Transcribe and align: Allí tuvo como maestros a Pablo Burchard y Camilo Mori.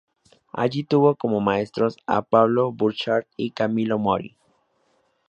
Allí 0.51 0.83
tuvo 0.83 1.13
como 1.15 1.41
maestros 1.41 1.95
a 2.07 2.23
Pablo 2.23 2.71
Burchard 2.71 3.25
y 3.37 3.51
Camilo 3.51 3.99
Mori. 3.99 4.35